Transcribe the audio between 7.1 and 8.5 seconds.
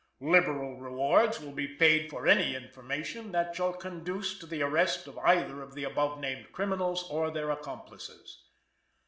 or their accomplices.